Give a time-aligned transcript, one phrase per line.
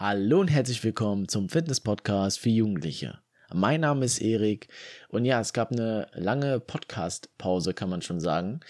[0.00, 3.18] Hallo und herzlich willkommen zum Fitness-Podcast für Jugendliche.
[3.52, 4.68] Mein Name ist Erik
[5.10, 8.60] und ja, es gab eine lange Podcast-Pause, kann man schon sagen.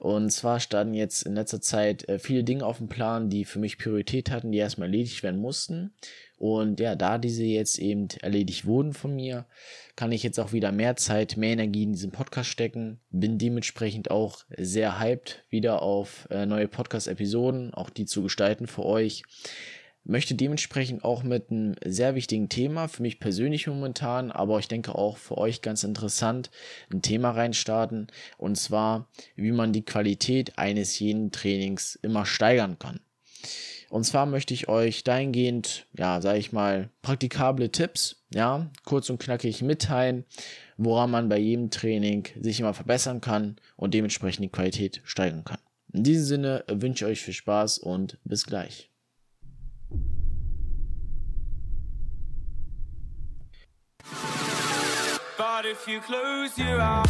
[0.00, 3.60] Und zwar standen jetzt in letzter Zeit äh, viele Dinge auf dem Plan, die für
[3.60, 5.94] mich Priorität hatten, die erstmal erledigt werden mussten.
[6.36, 9.46] Und ja, da diese jetzt eben erledigt wurden von mir,
[9.94, 12.98] kann ich jetzt auch wieder mehr Zeit, mehr Energie in diesen Podcast stecken.
[13.10, 18.84] Bin dementsprechend auch sehr hyped wieder auf äh, neue Podcast-Episoden, auch die zu gestalten für
[18.84, 19.22] euch
[20.04, 24.94] möchte dementsprechend auch mit einem sehr wichtigen Thema, für mich persönlich momentan, aber ich denke
[24.94, 26.50] auch für euch ganz interessant,
[26.92, 28.08] ein Thema reinstarten.
[28.38, 33.00] Und zwar, wie man die Qualität eines jeden Trainings immer steigern kann.
[33.90, 39.20] Und zwar möchte ich euch dahingehend, ja, sage ich mal, praktikable Tipps, ja, kurz und
[39.20, 40.24] knackig mitteilen,
[40.78, 45.58] woran man bei jedem Training sich immer verbessern kann und dementsprechend die Qualität steigern kann.
[45.92, 48.91] In diesem Sinne wünsche ich euch viel Spaß und bis gleich.
[55.38, 57.08] But if you close your eyes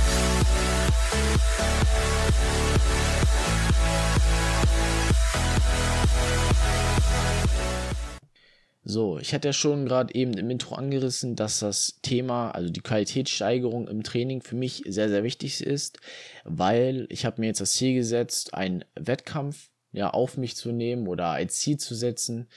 [8.85, 12.81] So, ich hatte ja schon gerade eben im Intro angerissen, dass das Thema, also die
[12.81, 15.99] Qualitätssteigerung im Training für mich sehr, sehr wichtig ist,
[16.45, 21.07] weil ich habe mir jetzt das Ziel gesetzt, einen Wettkampf ja, auf mich zu nehmen
[21.07, 22.49] oder als Ziel zu setzen,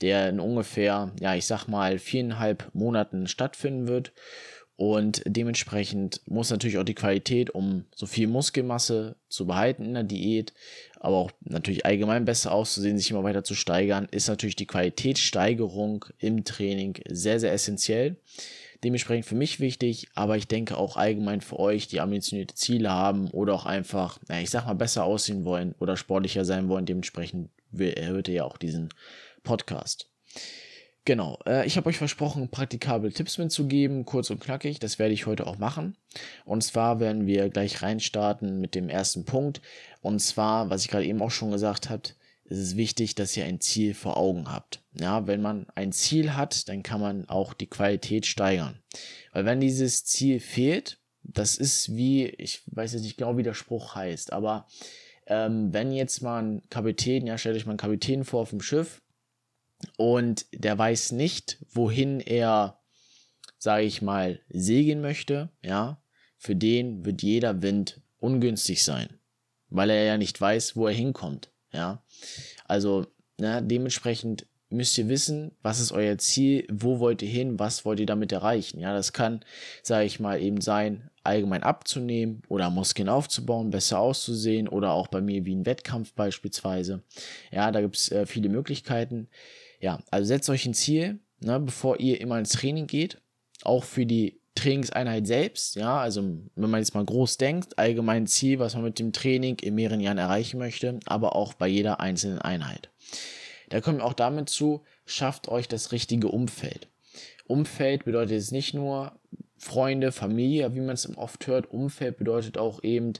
[0.00, 4.12] der in ungefähr, ja, ich sag mal, viereinhalb Monaten stattfinden wird.
[4.76, 10.04] Und dementsprechend muss natürlich auch die Qualität, um so viel Muskelmasse zu behalten in der
[10.04, 10.54] Diät,
[10.98, 16.06] aber auch natürlich allgemein besser auszusehen, sich immer weiter zu steigern, ist natürlich die Qualitätssteigerung
[16.18, 18.16] im Training sehr, sehr essentiell.
[18.82, 23.28] Dementsprechend für mich wichtig, aber ich denke auch allgemein für euch, die ambitionierte Ziele haben
[23.28, 26.86] oder auch einfach, na, ich sag mal, besser aussehen wollen oder sportlicher sein wollen.
[26.86, 28.88] Dementsprechend hört ihr ja auch diesen
[29.42, 30.08] Podcast.
[31.04, 34.78] Genau, äh, ich habe euch versprochen, praktikable Tipps mitzugeben, kurz und knackig.
[34.78, 35.96] Das werde ich heute auch machen.
[36.44, 39.62] Und zwar werden wir gleich reinstarten mit dem ersten Punkt.
[40.02, 42.02] Und zwar, was ich gerade eben auch schon gesagt habe,
[42.50, 44.82] ist es wichtig, dass ihr ein Ziel vor Augen habt.
[44.92, 48.82] Ja, wenn man ein Ziel hat, dann kann man auch die Qualität steigern.
[49.32, 53.54] Weil wenn dieses Ziel fehlt, das ist wie, ich weiß jetzt nicht genau, wie der
[53.54, 54.66] Spruch heißt, aber
[55.26, 58.60] ähm, wenn jetzt mal ein Kapitän, ja, stellt euch mal einen Kapitän vor auf dem
[58.60, 59.00] Schiff,
[59.96, 62.80] und der weiß nicht, wohin er,
[63.58, 66.02] sage ich mal, segeln möchte, ja,
[66.36, 69.08] für den wird jeder Wind ungünstig sein,
[69.68, 72.02] weil er ja nicht weiß, wo er hinkommt, ja.
[72.66, 73.06] Also,
[73.38, 78.00] na, dementsprechend müsst ihr wissen, was ist euer Ziel, wo wollt ihr hin, was wollt
[78.00, 78.78] ihr damit erreichen.
[78.78, 79.44] Ja, das kann,
[79.82, 85.20] sage ich mal, eben sein, allgemein abzunehmen oder Muskeln aufzubauen, besser auszusehen oder auch bei
[85.20, 87.02] mir wie ein Wettkampf beispielsweise.
[87.50, 89.28] Ja, da gibt's äh, viele Möglichkeiten.
[89.80, 93.20] Ja, also setzt euch ein Ziel, ne, bevor ihr immer ins Training geht.
[93.62, 98.58] Auch für die Trainingseinheit selbst, ja, also wenn man jetzt mal groß denkt, allgemein Ziel,
[98.58, 102.40] was man mit dem Training in mehreren Jahren erreichen möchte, aber auch bei jeder einzelnen
[102.40, 102.90] Einheit.
[103.68, 106.88] Da kommt auch damit zu, schafft euch das richtige Umfeld.
[107.46, 109.12] Umfeld bedeutet jetzt nicht nur
[109.56, 111.70] Freunde, Familie, wie man es oft hört.
[111.70, 113.12] Umfeld bedeutet auch eben,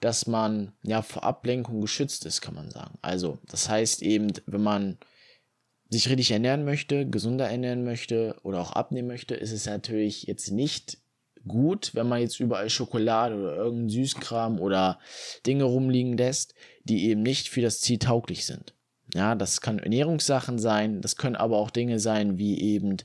[0.00, 2.98] dass man ja vor Ablenkung geschützt ist, kann man sagen.
[3.02, 4.98] Also, das heißt eben, wenn man
[5.92, 10.50] sich richtig ernähren möchte, gesunder ernähren möchte oder auch abnehmen möchte, ist es natürlich jetzt
[10.50, 10.98] nicht
[11.46, 14.98] gut, wenn man jetzt überall Schokolade oder irgendeinen Süßkram oder
[15.44, 16.54] Dinge rumliegen lässt,
[16.84, 18.74] die eben nicht für das Ziel tauglich sind.
[19.14, 22.96] Ja, das kann Ernährungssachen sein, das können aber auch Dinge sein wie eben,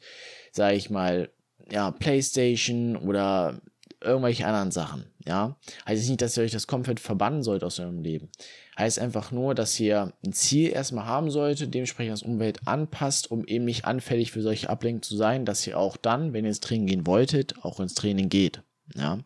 [0.51, 1.29] sage ich mal,
[1.69, 3.59] ja, Playstation oder
[4.01, 5.05] irgendwelche anderen Sachen.
[5.25, 8.29] Ja, heißt nicht, dass ihr euch das komplett verbannen sollt aus eurem Leben.
[8.77, 13.45] Heißt einfach nur, dass ihr ein Ziel erstmal haben solltet, dementsprechend das Umwelt anpasst, um
[13.45, 16.59] eben nicht anfällig für solche Ablenkungen zu sein, dass ihr auch dann, wenn ihr ins
[16.59, 18.61] Training gehen wolltet, auch ins Training geht.
[18.95, 19.19] Ja.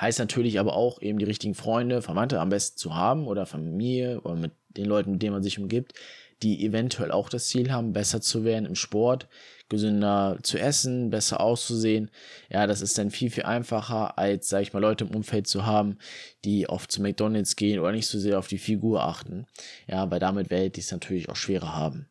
[0.00, 4.20] Heißt natürlich aber auch, eben die richtigen Freunde, Verwandte am besten zu haben oder Familie
[4.22, 5.94] oder mit den Leuten, mit denen man sich umgibt,
[6.42, 9.28] die eventuell auch das Ziel haben, besser zu werden im Sport,
[9.68, 12.10] gesünder zu essen, besser auszusehen.
[12.50, 15.64] Ja, das ist dann viel, viel einfacher, als, sag ich mal, Leute im Umfeld zu
[15.64, 15.98] haben,
[16.44, 19.46] die oft zu McDonalds gehen oder nicht so sehr auf die Figur achten.
[19.86, 22.08] Ja, weil damit werdet ihr es natürlich auch schwerer haben.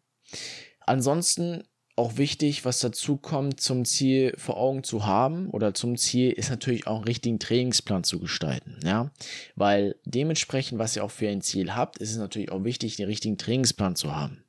[0.80, 1.64] Ansonsten
[1.96, 6.50] auch wichtig, was dazu kommt, zum Ziel vor Augen zu haben oder zum Ziel ist
[6.50, 9.12] natürlich auch einen richtigen Trainingsplan zu gestalten, ja,
[9.56, 13.06] weil dementsprechend, was ihr auch für ein Ziel habt, ist es natürlich auch wichtig, den
[13.08, 14.44] richtigen Trainingsplan zu haben.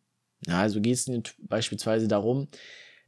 [0.46, 2.48] Ja, also geht es beispielsweise darum,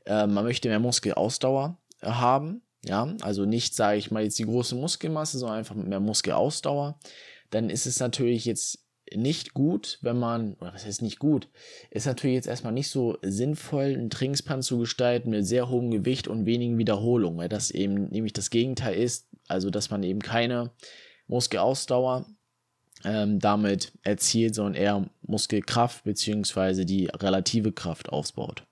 [0.04, 4.44] äh, man möchte mehr Muskelausdauer äh, haben, ja, also nicht, sage ich mal, jetzt die
[4.44, 6.98] große Muskelmasse, sondern einfach mehr Muskelausdauer,
[7.50, 11.49] dann ist es natürlich jetzt nicht gut, wenn man, oder was heißt nicht gut,
[11.91, 16.29] ist natürlich jetzt erstmal nicht so sinnvoll, einen Trainingsplan zu gestalten mit sehr hohem Gewicht
[16.29, 20.70] und wenigen Wiederholungen, weil das eben nämlich das Gegenteil ist, also dass man eben keine
[21.29, 22.26] Muskelausdauer
[23.05, 26.85] ähm, damit erzielt, sondern eher Muskelkraft bzw.
[26.85, 28.64] die relative Kraft aufbaut.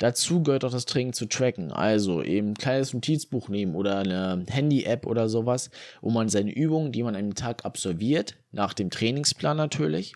[0.00, 1.72] Dazu gehört auch das Training zu tracken.
[1.72, 5.70] Also eben ein kleines Notizbuch nehmen oder eine Handy-App oder sowas,
[6.00, 10.14] wo man seine Übungen, die man am Tag absolviert, nach dem Trainingsplan natürlich,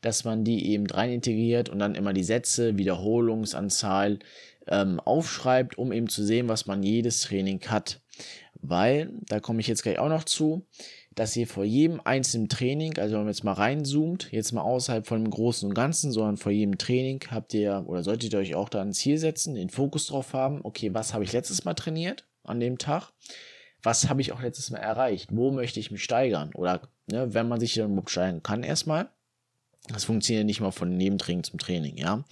[0.00, 4.18] dass man die eben rein integriert und dann immer die Sätze, Wiederholungsanzahl
[4.66, 8.00] ähm, aufschreibt, um eben zu sehen, was man jedes Training hat.
[8.62, 10.66] Weil, da komme ich jetzt gleich auch noch zu,
[11.14, 15.06] dass ihr vor jedem einzelnen Training, also wenn man jetzt mal reinzoomt, jetzt mal außerhalb
[15.06, 18.54] von dem Großen und Ganzen, sondern vor jedem Training habt ihr oder solltet ihr euch
[18.54, 21.74] auch da ein Ziel setzen, den Fokus drauf haben, okay, was habe ich letztes Mal
[21.74, 23.10] trainiert an dem Tag?
[23.82, 25.30] Was habe ich auch letztes Mal erreicht?
[25.32, 26.50] Wo möchte ich mich steigern?
[26.54, 29.08] Oder ne, wenn man sich dann überhaupt steigern kann erstmal.
[29.88, 32.24] Das funktioniert nicht mal von Nebentraining zum Training, ja.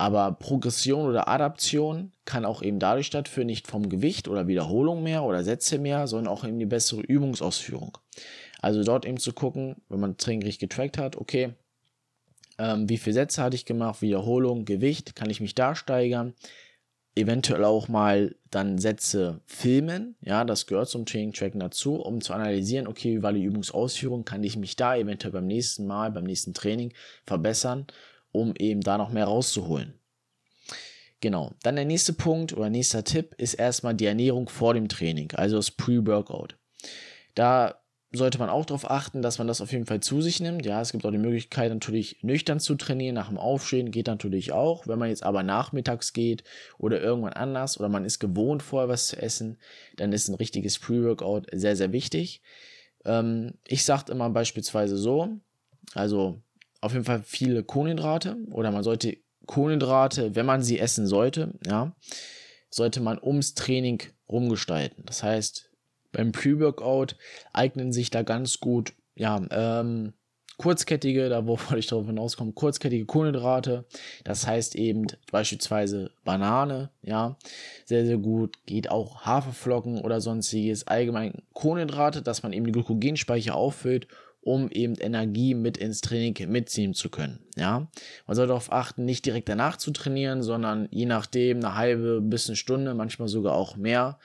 [0.00, 5.24] Aber Progression oder Adaption kann auch eben dadurch stattfinden, nicht vom Gewicht oder Wiederholung mehr
[5.24, 7.98] oder Sätze mehr, sondern auch eben die bessere Übungsausführung.
[8.62, 11.54] Also dort eben zu gucken, wenn man Training richtig getrackt hat, okay,
[12.58, 16.32] ähm, wie viele Sätze hatte ich gemacht, Wiederholung, Gewicht, kann ich mich da steigern?
[17.16, 22.86] Eventuell auch mal dann Sätze filmen, ja, das gehört zum Training-Tracken dazu, um zu analysieren,
[22.86, 26.54] okay, wie war die Übungsausführung, kann ich mich da eventuell beim nächsten Mal, beim nächsten
[26.54, 26.92] Training
[27.26, 27.88] verbessern
[28.32, 29.94] um eben da noch mehr rauszuholen.
[31.20, 31.54] Genau.
[31.62, 35.56] Dann der nächste Punkt oder nächster Tipp ist erstmal die Ernährung vor dem Training, also
[35.56, 36.56] das Pre-Workout.
[37.34, 37.80] Da
[38.10, 40.64] sollte man auch darauf achten, dass man das auf jeden Fall zu sich nimmt.
[40.64, 43.14] Ja, es gibt auch die Möglichkeit, natürlich nüchtern zu trainieren.
[43.14, 44.86] Nach dem Aufstehen geht natürlich auch.
[44.86, 46.42] Wenn man jetzt aber nachmittags geht
[46.78, 49.58] oder irgendwann anders oder man ist gewohnt, vorher was zu essen,
[49.96, 52.40] dann ist ein richtiges Pre-Workout sehr, sehr wichtig.
[53.04, 55.28] Ähm, ich sage immer beispielsweise so,
[55.92, 56.40] also
[56.80, 59.16] auf jeden Fall viele Kohlenhydrate oder man sollte
[59.46, 61.96] Kohlenhydrate, wenn man sie essen sollte, ja,
[62.70, 65.04] sollte man ums Training rumgestalten.
[65.06, 65.70] Das heißt,
[66.12, 67.16] beim Pre-Workout
[67.52, 70.12] eignen sich da ganz gut, ja, ähm,
[70.58, 73.86] kurzkettige, da wo wollte ich darauf hinauskommen, kurzkettige Kohlenhydrate.
[74.24, 77.36] Das heißt eben beispielsweise Banane, ja,
[77.86, 78.58] sehr, sehr gut.
[78.66, 80.86] Geht auch Haferflocken oder sonstiges.
[80.86, 84.06] Allgemein Kohlenhydrate, dass man eben die Glykogenspeicher auffüllt
[84.40, 87.40] um eben Energie mit ins Training mitziehen zu können.
[87.56, 87.88] Ja,
[88.26, 92.48] man sollte darauf achten, nicht direkt danach zu trainieren, sondern je nachdem eine halbe bis
[92.48, 94.18] eine Stunde, manchmal sogar auch mehr,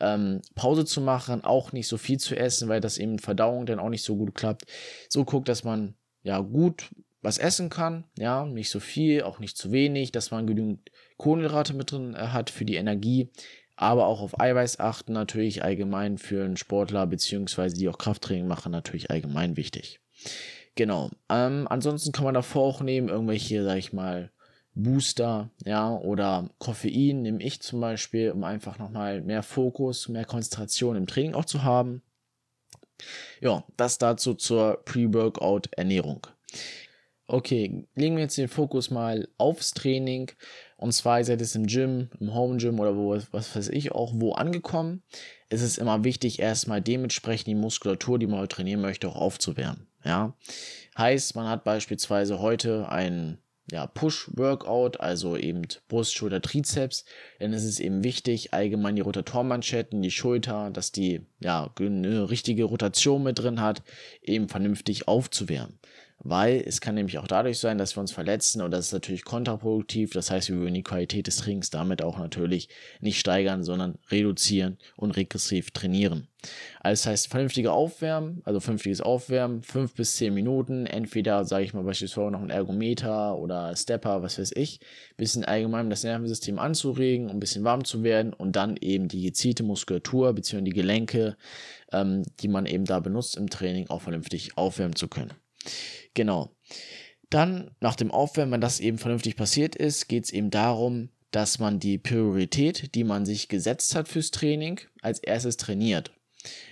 [0.00, 3.80] ähm, Pause zu machen, auch nicht so viel zu essen, weil das eben Verdauung dann
[3.80, 4.66] auch nicht so gut klappt.
[5.08, 6.90] So guckt, dass man ja gut
[7.24, 11.72] was essen kann, ja, nicht so viel, auch nicht zu wenig, dass man genügend Kohlenhydrate
[11.72, 13.30] mit drin äh, hat für die Energie,
[13.76, 18.72] aber auch auf Eiweiß achten, natürlich allgemein für einen Sportler, beziehungsweise die auch Krafttraining machen,
[18.72, 20.00] natürlich allgemein wichtig.
[20.76, 21.10] Genau.
[21.28, 24.30] Ähm, ansonsten kann man davor auch nehmen, irgendwelche, sag ich mal,
[24.74, 30.96] Booster, ja, oder Koffein nehme ich zum Beispiel, um einfach nochmal mehr Fokus, mehr Konzentration
[30.96, 32.02] im Training auch zu haben.
[33.40, 36.26] Ja, das dazu zur Pre-Workout-Ernährung.
[37.26, 40.30] Okay, legen wir jetzt den Fokus mal aufs Training
[40.84, 44.12] und zwar seid ihr im Gym, im Home Gym oder wo, was weiß ich auch,
[44.16, 45.02] wo angekommen.
[45.48, 49.86] Es ist immer wichtig, erstmal dementsprechend die Muskulatur, die man heute trainieren möchte, auch aufzuwärmen.
[50.04, 50.36] Ja,
[50.98, 53.38] heißt, man hat beispielsweise heute ein
[53.72, 57.06] ja, Push-Workout, also eben Brust, Schulter, Trizeps,
[57.38, 62.64] dann ist es eben wichtig, allgemein die Rotatormanschetten, die Schulter, dass die ja eine richtige
[62.64, 63.82] Rotation mit drin hat,
[64.20, 65.78] eben vernünftig aufzuwärmen
[66.24, 69.24] weil es kann nämlich auch dadurch sein, dass wir uns verletzen und das ist natürlich
[69.24, 70.12] kontraproduktiv.
[70.12, 72.68] Das heißt, wir würden die Qualität des Trainings damit auch natürlich
[73.00, 76.28] nicht steigern, sondern reduzieren und regressiv trainieren.
[76.80, 81.74] Also das heißt, vernünftige Aufwärmen, also vernünftiges Aufwärmen, fünf bis zehn Minuten, entweder, sage ich
[81.74, 84.80] mal, beispielsweise noch ein Ergometer oder Stepper, was weiß ich,
[85.16, 89.22] bisschen allgemein das Nervensystem anzuregen, um ein bisschen warm zu werden und dann eben die
[89.22, 90.62] gezielte Muskulatur bzw.
[90.62, 91.36] die Gelenke,
[91.92, 95.43] ähm, die man eben da benutzt im Training, auch vernünftig aufwärmen zu können.
[96.14, 96.50] Genau.
[97.30, 101.58] Dann, nach dem Aufwärmen, wenn das eben vernünftig passiert ist, geht es eben darum, dass
[101.58, 106.12] man die Priorität, die man sich gesetzt hat fürs Training, als erstes trainiert.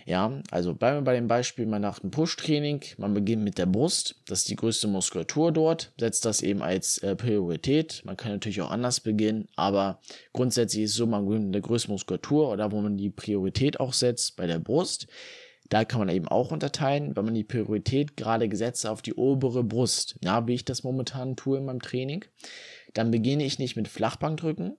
[0.05, 3.67] Ja, also bleiben wir bei dem Beispiel, man macht ein Push-Training, man beginnt mit der
[3.67, 8.03] Brust, das ist die größte Muskulatur dort, setzt das eben als äh, Priorität.
[8.05, 10.01] Man kann natürlich auch anders beginnen, aber
[10.33, 13.81] grundsätzlich ist es so, man beginnt mit der größten Muskulatur oder wo man die Priorität
[13.81, 15.07] auch setzt, bei der Brust.
[15.73, 19.65] Da kann man eben auch unterteilen, wenn man die Priorität gerade gesetzt auf die obere
[19.65, 22.27] Brust, ja, wie ich das momentan tue in meinem Training,
[22.93, 24.77] dann beginne ich nicht mit Flachbankdrücken,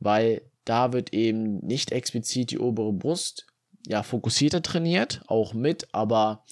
[0.00, 3.46] weil da wird eben nicht explizit die obere Brust
[3.86, 6.44] ja fokussierter trainiert, auch mit, aber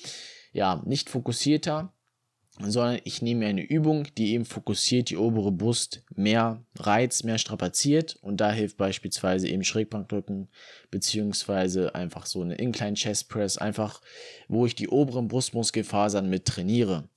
[0.53, 1.93] ja, nicht fokussierter.
[2.61, 8.19] Sondern ich nehme eine Übung, die eben fokussiert die obere Brust mehr reizt, mehr strapaziert
[8.21, 10.49] und da hilft beispielsweise eben Schrägbankdrücken
[10.91, 14.01] beziehungsweise einfach so eine Incline Chest Press, einfach
[14.49, 17.09] wo ich die oberen Brustmuskelfasern mit trainiere.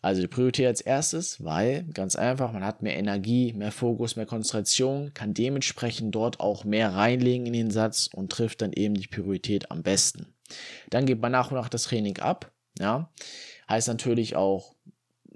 [0.00, 4.26] Also die Priorität als erstes, weil ganz einfach, man hat mehr Energie, mehr Fokus, mehr
[4.26, 9.08] Konzentration, kann dementsprechend dort auch mehr reinlegen in den Satz und trifft dann eben die
[9.08, 10.26] Priorität am besten.
[10.90, 13.10] Dann geht man nach und nach das Training ab, ja.
[13.68, 14.74] Heißt natürlich auch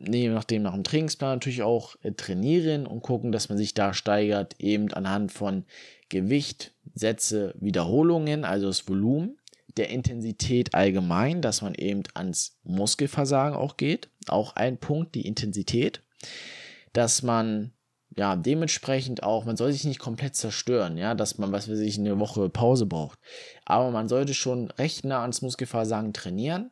[0.07, 3.95] je nachdem nach dem Trainingsplan natürlich auch äh, trainieren und gucken, dass man sich da
[3.95, 5.65] steigert, eben anhand von
[6.09, 9.39] Gewicht, Sätze, Wiederholungen, also das Volumen,
[9.77, 14.11] der Intensität allgemein, dass man eben ans Muskelversagen auch geht.
[14.29, 16.03] Auch ein Punkt, die Intensität,
[16.93, 17.73] dass man
[18.15, 21.99] ja dementsprechend auch, man soll sich nicht komplett zerstören, ja, dass man, was weiß ich,
[21.99, 23.19] eine Woche Pause braucht.
[23.65, 26.71] Aber man sollte schon recht nah ans Muskelversagen trainieren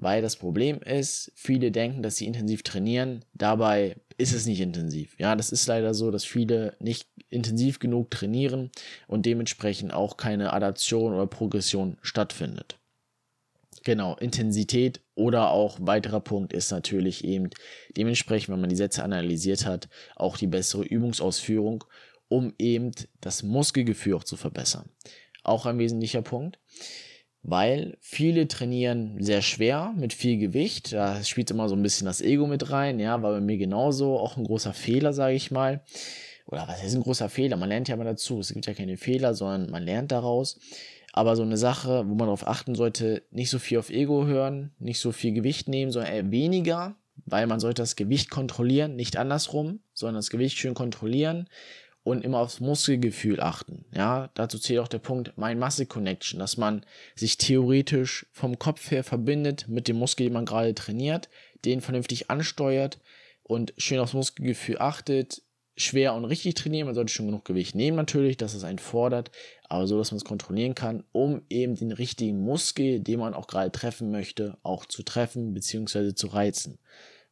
[0.00, 5.14] weil das Problem ist, viele denken, dass sie intensiv trainieren, dabei ist es nicht intensiv.
[5.18, 8.70] Ja, das ist leider so, dass viele nicht intensiv genug trainieren
[9.08, 12.78] und dementsprechend auch keine Adaption oder Progression stattfindet.
[13.84, 17.50] Genau, Intensität oder auch weiterer Punkt ist natürlich eben
[17.94, 21.84] dementsprechend, wenn man die Sätze analysiert hat, auch die bessere Übungsausführung,
[22.28, 24.88] um eben das Muskelgefühl auch zu verbessern.
[25.42, 26.58] Auch ein wesentlicher Punkt
[27.42, 30.92] weil viele trainieren sehr schwer mit viel Gewicht.
[30.92, 34.18] Da spielt immer so ein bisschen das Ego mit rein, ja, war bei mir genauso
[34.18, 35.82] auch ein großer Fehler, sage ich mal.
[36.46, 37.56] Oder was ist ein großer Fehler?
[37.56, 38.40] Man lernt ja immer dazu.
[38.40, 40.58] Es gibt ja keine Fehler, sondern man lernt daraus.
[41.12, 44.72] Aber so eine Sache, wo man darauf achten sollte, nicht so viel auf Ego hören,
[44.78, 49.16] nicht so viel Gewicht nehmen, sondern eher weniger, weil man sollte das Gewicht kontrollieren, nicht
[49.16, 51.48] andersrum, sondern das Gewicht schön kontrollieren
[52.02, 53.84] und immer aufs Muskelgefühl achten.
[53.94, 59.66] Ja, dazu zählt auch der Punkt Mind-Muscle-Connection, dass man sich theoretisch vom Kopf her verbindet
[59.68, 61.28] mit dem Muskel, den man gerade trainiert,
[61.64, 63.00] den vernünftig ansteuert
[63.42, 65.42] und schön aufs Muskelgefühl achtet,
[65.76, 66.86] schwer und richtig trainieren.
[66.86, 69.30] Man sollte schon genug Gewicht nehmen natürlich, dass es einen fordert,
[69.68, 73.46] aber so, dass man es kontrollieren kann, um eben den richtigen Muskel, den man auch
[73.46, 76.14] gerade treffen möchte, auch zu treffen bzw.
[76.14, 76.78] zu reizen.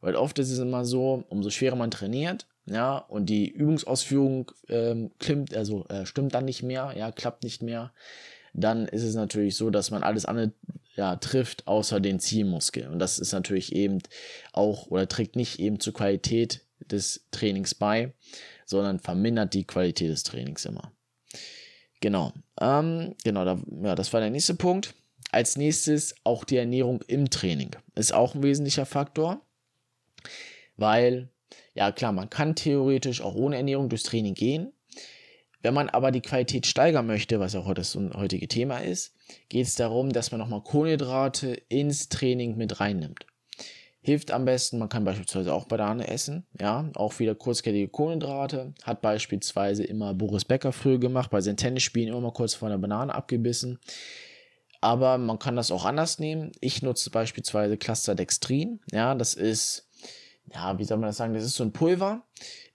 [0.01, 5.11] Weil oft ist es immer so, umso schwerer man trainiert, ja, und die Übungsausführung ähm,
[5.19, 7.93] klimmt, also äh, stimmt dann nicht mehr, ja, klappt nicht mehr,
[8.53, 10.53] dann ist es natürlich so, dass man alles andere
[10.95, 12.87] ja, trifft, außer den Zielmuskel.
[12.87, 13.99] Und das ist natürlich eben
[14.51, 18.13] auch oder trägt nicht eben zur Qualität des Trainings bei,
[18.65, 20.91] sondern vermindert die Qualität des Trainings immer.
[22.01, 24.93] Genau, ähm, genau, da, ja, das war der nächste Punkt.
[25.31, 29.41] Als nächstes auch die Ernährung im Training ist auch ein wesentlicher Faktor,
[30.75, 31.29] weil
[31.73, 34.71] ja klar, man kann theoretisch auch ohne Ernährung durchs Training gehen.
[35.61, 39.13] Wenn man aber die Qualität steigern möchte, was auch heute das heutige Thema ist,
[39.49, 43.25] geht es darum, dass man nochmal Kohlenhydrate ins Training mit reinnimmt.
[44.01, 48.73] Hilft am besten, man kann beispielsweise auch Banane essen, ja, auch wieder kurzkettige Kohlenhydrate.
[48.83, 52.77] Hat beispielsweise immer Boris Becker früher gemacht, bei seinen Tennisspielen immer mal kurz vor einer
[52.77, 53.79] Banane abgebissen.
[54.79, 56.53] Aber man kann das auch anders nehmen.
[56.61, 59.88] Ich nutze beispielsweise Cluster Dextrin, ja, das ist
[60.53, 62.23] ja, wie soll man das sagen, das ist so ein Pulver,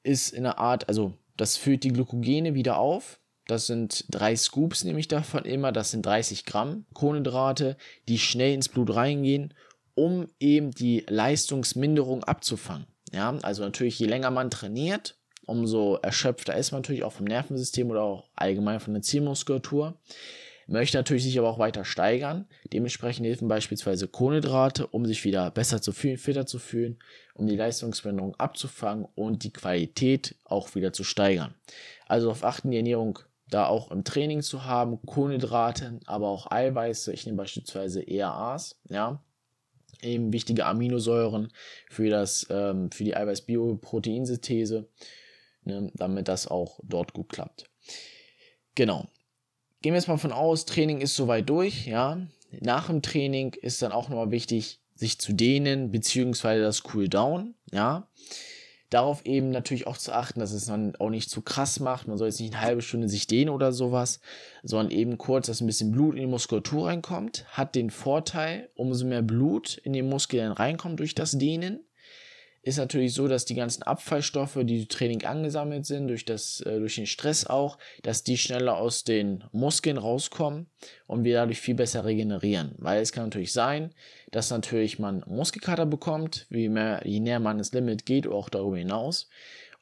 [0.03, 3.21] ist in einer Art, also das füllt die Glykogene wieder auf.
[3.47, 5.73] Das sind drei Scoops, nehme ich davon immer.
[5.73, 7.77] Das sind 30 Gramm Kohlenhydrate,
[8.09, 9.53] die schnell ins Blut reingehen,
[9.95, 12.87] um eben die Leistungsminderung abzufangen.
[13.13, 15.17] Ja, also natürlich, je länger man trainiert,
[15.47, 19.99] umso erschöpfter ist man natürlich auch vom Nervensystem oder auch allgemein von der Zielmuskulatur
[20.67, 22.47] möchte natürlich sich aber auch weiter steigern.
[22.73, 26.99] Dementsprechend helfen beispielsweise Kohlenhydrate, um sich wieder besser zu fühlen, fitter zu fühlen,
[27.35, 31.55] um die Leistungsveränderung abzufangen und die Qualität auch wieder zu steigern.
[32.07, 33.19] Also auf achten, die Ernährung
[33.49, 37.13] da auch im Training zu haben, Kohlenhydrate, aber auch Eiweiße.
[37.13, 39.23] Ich nehme beispielsweise ERAs, ja,
[40.03, 41.53] eben wichtige Aminosäuren
[41.91, 44.89] für das, ähm, für die Eiweiß-Bio-Proteinsynthese,
[45.65, 47.71] ne, damit das auch dort gut klappt.
[48.75, 49.07] Genau.
[49.85, 52.17] Gehen wir jetzt mal von aus, Training ist soweit durch, ja.
[52.63, 58.09] Nach dem Training ist dann auch nochmal wichtig, sich zu dehnen, beziehungsweise das Cooldown, ja.
[58.89, 62.09] Darauf eben natürlich auch zu achten, dass es dann auch nicht zu krass macht.
[62.09, 64.21] Man soll jetzt nicht eine halbe Stunde sich dehnen oder sowas,
[64.63, 67.45] sondern eben kurz, dass ein bisschen Blut in die Muskulatur reinkommt.
[67.51, 71.84] Hat den Vorteil, umso mehr Blut in den Muskeln reinkommt durch das Dehnen,
[72.65, 76.79] ist natürlich so, dass die ganzen Abfallstoffe, die im Training angesammelt sind, durch, das, äh,
[76.79, 80.67] durch den Stress auch, dass die schneller aus den Muskeln rauskommen
[81.07, 82.75] und wir dadurch viel besser regenerieren.
[82.79, 83.91] Weil es kann natürlich sein,
[84.31, 88.79] dass natürlich man Muskelkater bekommt, wie mehr, je näher man ins Limit geht auch darüber
[88.79, 89.29] hinaus.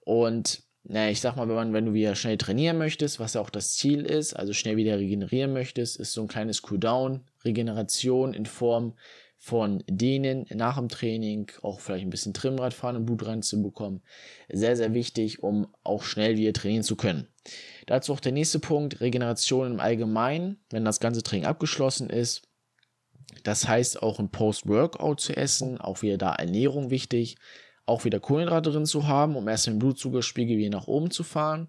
[0.00, 3.40] Und naja, ich sag mal, wenn, man, wenn du wieder schnell trainieren möchtest, was ja
[3.40, 8.34] auch das Ziel ist, also schnell wieder regenerieren möchtest, ist so ein kleines Cooldown, Regeneration
[8.34, 8.94] in Form
[9.44, 14.00] von denen nach dem Training auch vielleicht ein bisschen Trimmrad fahren und Blut reinzubekommen.
[14.48, 17.26] Sehr, sehr wichtig, um auch schnell wieder trainieren zu können.
[17.86, 22.42] Dazu auch der nächste Punkt, Regeneration im Allgemeinen, wenn das ganze Training abgeschlossen ist.
[23.42, 27.36] Das heißt auch ein Post-Workout zu essen, auch wieder da Ernährung wichtig,
[27.84, 31.66] auch wieder Kohlenhydrate drin zu haben, um erst den Blutzuckerspiegel wieder nach oben zu fahren.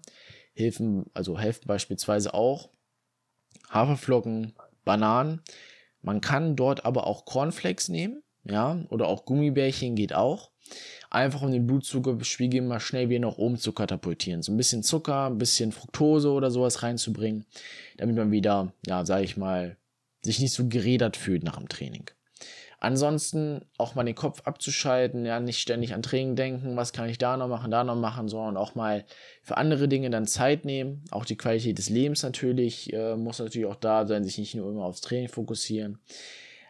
[0.52, 2.70] Hilfen, also helfen beispielsweise auch
[3.68, 4.54] Haferflocken,
[4.84, 5.42] Bananen.
[6.04, 10.50] Man kann dort aber auch Cornflakes nehmen, ja, oder auch Gummibärchen geht auch.
[11.10, 14.42] Einfach um den Blutzuckerspiegel mal schnell wieder nach oben zu katapultieren.
[14.42, 17.46] So ein bisschen Zucker, ein bisschen Fructose oder sowas reinzubringen,
[17.96, 19.78] damit man wieder, ja, sag ich mal,
[20.22, 22.10] sich nicht so gerädert fühlt nach dem Training.
[22.84, 27.16] Ansonsten auch mal den Kopf abzuschalten, ja, nicht ständig an Training denken, was kann ich
[27.16, 29.06] da noch machen, da noch machen, sondern auch mal
[29.42, 31.02] für andere Dinge dann Zeit nehmen.
[31.10, 34.70] Auch die Qualität des Lebens natürlich äh, muss natürlich auch da sein, sich nicht nur
[34.70, 35.98] immer aufs Training fokussieren.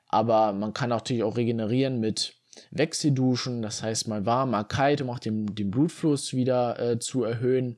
[0.07, 2.37] Aber man kann natürlich auch regenerieren mit
[2.71, 7.25] Wechselduschen, das heißt mal warm, mal kalt, um auch den, den Blutfluss wieder äh, zu
[7.25, 7.77] erhöhen,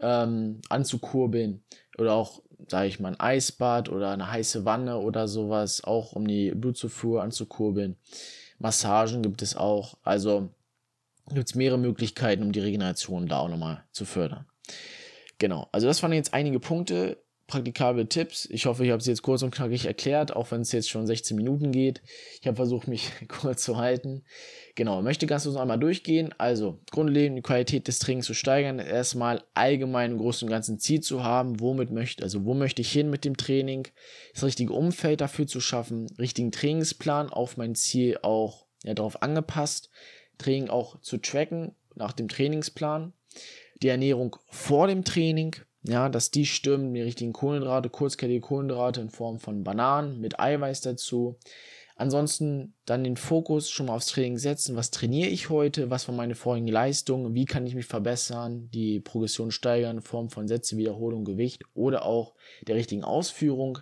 [0.00, 1.64] ähm, anzukurbeln.
[1.98, 6.26] Oder auch sage ich mal, ein Eisbad oder eine heiße Wanne oder sowas, auch um
[6.26, 7.96] die Blutzufuhr anzukurbeln.
[8.58, 9.96] Massagen gibt es auch.
[10.02, 10.50] Also
[11.32, 14.46] gibt es mehrere Möglichkeiten, um die Regeneration da auch nochmal zu fördern.
[15.38, 18.48] Genau, also das waren jetzt einige Punkte praktikable Tipps.
[18.50, 21.06] Ich hoffe, ich habe sie jetzt kurz und knackig erklärt, auch wenn es jetzt schon
[21.06, 22.02] 16 Minuten geht.
[22.40, 24.24] Ich habe versucht, mich kurz zu halten.
[24.74, 26.34] Genau, möchte ganz kurz einmal durchgehen.
[26.38, 31.00] Also, grundlegend die Qualität des Trainings zu steigern, erstmal allgemein im Großen und Ganzen Ziel
[31.00, 33.86] zu haben, womit möchte, also wo möchte ich hin mit dem Training,
[34.32, 39.90] das richtige Umfeld dafür zu schaffen, richtigen Trainingsplan auf mein Ziel auch ja, darauf angepasst,
[40.38, 43.12] Training auch zu tracken nach dem Trainingsplan,
[43.82, 49.10] die Ernährung vor dem Training, ja, dass die stimmen, die richtigen Kohlenhydrate, kurzkettige Kohlenhydrate in
[49.10, 51.36] Form von Bananen mit Eiweiß dazu.
[51.96, 54.74] Ansonsten dann den Fokus schon mal aufs Training setzen.
[54.74, 55.90] Was trainiere ich heute?
[55.90, 57.34] Was waren meine vorigen Leistungen?
[57.34, 58.68] Wie kann ich mich verbessern?
[58.72, 62.34] Die Progression steigern in Form von Sätze, Wiederholung, Gewicht oder auch
[62.66, 63.78] der richtigen Ausführung.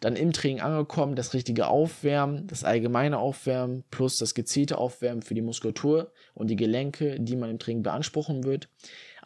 [0.00, 5.34] Dann im Training angekommen, das richtige Aufwärmen, das allgemeine Aufwärmen plus das gezielte Aufwärmen für
[5.34, 8.68] die Muskulatur und die Gelenke, die man im Training beanspruchen wird.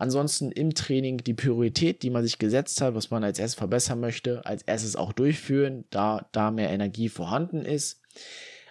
[0.00, 4.00] Ansonsten im Training die Priorität, die man sich gesetzt hat, was man als erstes verbessern
[4.00, 8.00] möchte, als erstes auch durchführen, da da mehr Energie vorhanden ist.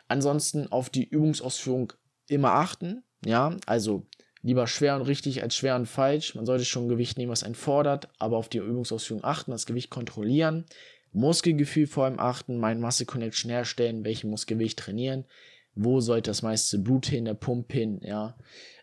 [0.07, 1.93] Ansonsten auf die Übungsausführung
[2.29, 4.07] immer achten, ja, also
[4.41, 6.33] lieber schwer und richtig als schwer und falsch.
[6.33, 9.91] Man sollte schon Gewicht nehmen, was einen fordert, aber auf die Übungsausführung achten, das Gewicht
[9.91, 10.65] kontrollieren,
[11.11, 15.25] Muskelgefühl vor allem achten, Mind Muscle Connection herstellen, welchen Muskelgewicht trainieren,
[15.75, 18.35] wo sollte das meiste Blut hin, der Pump hin, ja,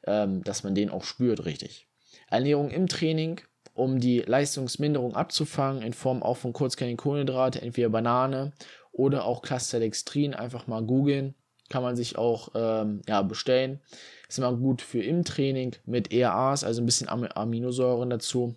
[0.07, 1.86] ähm, dass man den auch spürt richtig.
[2.31, 3.41] Ernährung im Training,
[3.75, 8.53] um die Leistungsminderung abzufangen, in Form auch von kurzkettigen Kohlenhydrate, entweder Banane
[8.93, 11.35] oder auch Clusterdextrin, einfach mal googeln.
[11.69, 13.81] Kann man sich auch ähm, ja, bestellen.
[14.29, 18.55] Ist immer gut für im Training mit ERAs, also ein bisschen Aminosäuren dazu.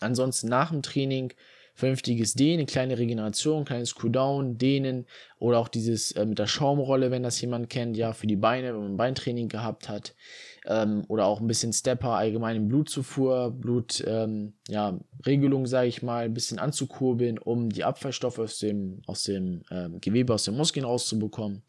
[0.00, 1.32] Ansonsten nach dem Training
[1.76, 5.06] vernünftiges Dehnen, kleine Regeneration, kleines Cooldown, Dehnen
[5.38, 8.74] oder auch dieses äh, mit der Schaumrolle, wenn das jemand kennt, ja, für die Beine,
[8.74, 10.14] wenn man Beintraining gehabt hat
[10.66, 16.24] ähm, oder auch ein bisschen Stepper, allgemein Blutzufuhr, Blut, ähm, ja, Regelung, sage ich mal,
[16.24, 20.86] ein bisschen anzukurbeln, um die Abfallstoffe aus dem, aus dem ähm, Gewebe, aus den Muskeln
[20.86, 21.62] rauszubekommen.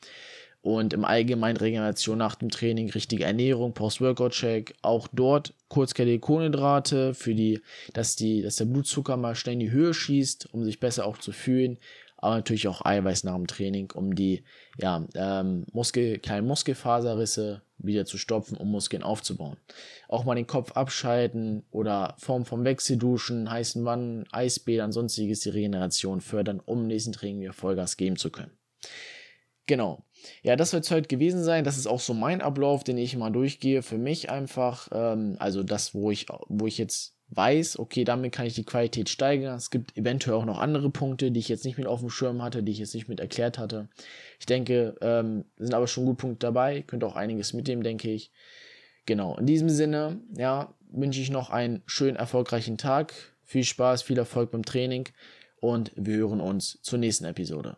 [0.61, 7.35] Und im Allgemeinen Regeneration nach dem Training, richtige Ernährung, Post-Workout-Check, auch dort kurzkettige Kohlenhydrate, für
[7.35, 7.61] die,
[7.93, 11.17] dass die, dass der Blutzucker mal schnell in die Höhe schießt, um sich besser auch
[11.17, 11.77] zu fühlen
[12.17, 14.43] aber natürlich auch Eiweiß nach dem Training, um die
[14.79, 19.57] ja, ähm, Muskel, kleinen Muskelfaserrisse wieder zu stopfen, um Muskeln aufzubauen.
[20.07, 26.21] Auch mal den Kopf abschalten oder Form vom Wechselduschen, heißen Wannen, Eisbädern, sonstiges die Regeneration
[26.21, 28.51] fördern, um im nächsten Training wieder Vollgas geben zu können.
[29.67, 30.03] Genau.
[30.43, 31.63] Ja, das wird es heute gewesen sein.
[31.63, 33.81] Das ist auch so mein Ablauf, den ich mal durchgehe.
[33.81, 38.45] Für mich einfach, ähm, also das, wo ich, wo ich jetzt weiß, okay, damit kann
[38.45, 39.55] ich die Qualität steigern.
[39.57, 42.41] Es gibt eventuell auch noch andere Punkte, die ich jetzt nicht mit auf dem Schirm
[42.41, 43.89] hatte, die ich jetzt nicht mit erklärt hatte.
[44.39, 46.83] Ich denke, ähm, sind aber schon gut Punkte dabei.
[46.83, 48.31] Könnt auch einiges mitnehmen, denke ich.
[49.05, 53.13] Genau, in diesem Sinne, ja, wünsche ich noch einen schönen, erfolgreichen Tag.
[53.43, 55.07] Viel Spaß, viel Erfolg beim Training
[55.59, 57.77] und wir hören uns zur nächsten Episode.